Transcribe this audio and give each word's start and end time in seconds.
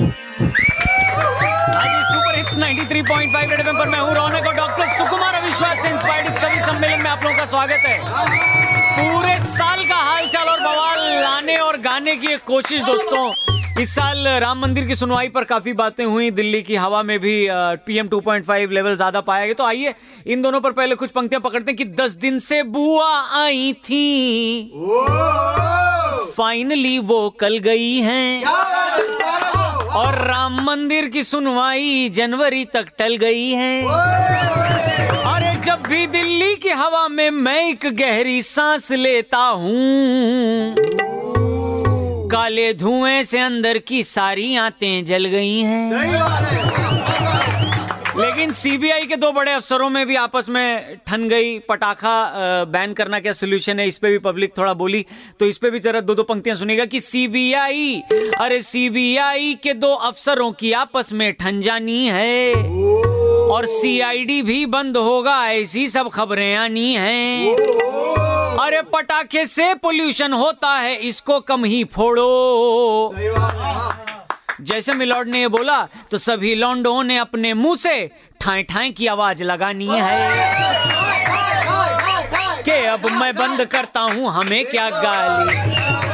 आज 0.00 1.92
super 2.08 2.36
hits 2.36 2.56
93.5 2.56 3.52
red 3.52 3.68
पर 3.68 3.88
मैं 3.88 4.00
हूँ 4.00 4.14
रौनक 4.14 4.46
और 4.46 4.54
डॉक्टर 4.56 4.86
सुकुमार 4.88 5.34
अविश्वास 5.34 5.78
से 5.78 5.88
इंस्पायर्ड 5.90 6.28
इस 6.28 6.38
कवि 6.38 6.60
सम्मेलन 6.66 7.02
में 7.02 7.10
आप 7.10 7.24
लोगों 7.24 7.36
का 7.36 7.46
स्वागत 7.46 7.86
है। 7.86 7.98
पूरे 8.98 9.38
साल 9.40 9.84
का 9.88 9.96
हालचाल 9.96 10.48
और 10.48 10.60
बवाल 10.60 11.00
लाने 11.14 11.56
और 11.58 11.76
गाने 11.80 12.14
की 12.16 12.32
एक 12.34 12.44
कोशिश 12.46 12.82
दोस्तों। 12.82 13.82
इस 13.82 13.94
साल 13.94 14.28
राम 14.40 14.60
मंदिर 14.60 14.86
की 14.86 14.94
सुनवाई 14.94 15.28
पर 15.28 15.44
काफ़ी 15.46 15.72
बातें 15.72 16.04
हुई 16.04 16.30
दिल्ली 16.30 16.62
की 16.62 16.76
हवा 16.76 17.02
में 17.02 17.18
भी 17.20 17.36
पीएम 17.86 18.08
2.5 18.08 18.70
लेवल 18.70 18.96
ज़्यादा 18.96 19.20
पाया 19.22 19.44
गया। 19.44 19.54
तो 19.54 19.64
आइए 19.64 19.94
इन 20.26 20.42
दोनों 20.42 20.60
पर 20.60 20.72
पहले 20.72 20.94
कुछ 20.94 21.10
पंक्तियाँ 21.10 21.40
पकड़ते 21.42 21.70
हैं 21.70 21.76
कि 21.76 21.84
दस 22.02 22.12
दिन 22.16 22.38
से 22.40 22.62
बुआ 22.70 23.10
आई 23.42 23.72
थी। 23.84 24.70
फाइनली 26.36 26.98
वो 27.00 27.28
कल 27.40 27.58
गई 27.58 27.94
हैं। 27.98 28.42
राम 30.48 30.60
मंदिर 30.64 31.08
की 31.08 31.22
सुनवाई 31.24 32.08
जनवरी 32.08 32.64
तक 32.64 32.86
टल 32.98 33.16
गई 33.16 33.48
है। 33.52 33.72
अरे 35.24 35.50
जब 35.60 35.82
भी 35.88 36.06
दिल्ली 36.06 36.54
की 36.54 36.68
हवा 36.72 37.06
में 37.08 37.30
मैं 37.30 37.58
एक 37.64 37.84
गहरी 37.96 38.40
सांस 38.42 38.90
लेता 38.92 39.38
हूँ, 39.38 40.74
काले 42.32 42.72
धुएँ 42.74 43.22
से 43.24 43.38
अंदर 43.40 43.78
की 43.88 44.02
सारी 44.06 44.54
आते 44.56 44.90
जल 45.02 45.24
गई 45.26 45.60
हैं। 45.60 45.90
लेकिन 48.18 48.52
सीबीआई 48.52 49.06
के 49.06 49.16
दो 49.16 49.30
बड़े 49.32 49.52
अफसरों 49.52 49.88
में 49.90 50.06
भी 50.06 50.16
आपस 50.16 50.48
में 50.48 50.96
ठन 51.06 51.28
गई 51.28 51.58
पटाखा 51.58 52.64
बैन 52.66 52.92
करना 52.92 53.20
क्या 53.20 53.32
सोल्यूशन 53.32 53.80
है? 53.80 53.86
इस 53.88 53.98
पे 53.98 54.10
भी 54.10 54.18
पब्लिक 54.18 54.56
थोड़ा 54.58 54.72
बोली 54.74 55.04
तो 55.40 55.46
इस 55.46 55.58
पे 55.58 55.70
भी 55.70 55.78
जरा 55.78 56.00
दो 56.00 56.14
दो 56.14 56.22
पंक्तियाँ 56.22 56.56
सुनेगा 56.56 56.84
कि 56.84 57.00
सीबीआई 57.00 58.02
अरे 58.38 58.60
सीबीआई 58.62 59.54
के 59.62 59.74
दो 59.74 59.92
अफसरों 59.94 60.50
की 60.52 60.72
आपस 60.72 61.12
में 61.12 61.32
ठन 61.32 61.60
जानी 61.60 62.06
है। 62.06 62.52
और 63.48 63.66
सीआईडी 63.66 64.40
भी 64.42 64.64
बंद 64.66 64.96
होगा 64.96 65.36
ऐसी 65.50 65.86
सब 65.88 66.10
खबरें 66.10 66.54
आनी 66.56 66.92
हैं। 66.94 67.54
अरे 68.60 68.82
पटाखे 68.92 69.46
से 69.46 69.72
पोल्यूशन 69.74 70.32
होता 70.32 70.74
है 70.76 70.94
इसको 71.08 71.40
कम 71.40 71.64
ही 71.64 71.84
फोड़ो। 71.84 73.14
जैसे 74.60 74.94
मिलॉर्ड 74.94 75.28
ने 75.28 75.40
ये 75.40 75.48
बोला 75.48 75.76
तो 76.10 76.18
सभी 76.18 76.54
लौंडों 76.54 77.02
ने 77.04 77.16
अपने 77.18 77.52
मुँह 77.54 77.76
से 77.76 78.10
ठाए 78.40 78.62
ठाए 78.62 78.90
की 78.90 79.06
आवाज़ 79.06 79.42
लगानी 79.44 79.86
है। 79.86 80.16
के 82.64 82.84
अब 82.86 83.06
मैं 83.10 83.34
बंद 83.36 83.64
करता 83.64 84.00
हूँ, 84.00 84.30
हमें 84.32 84.64
क्या 84.64 84.88
गाली? 84.90 86.07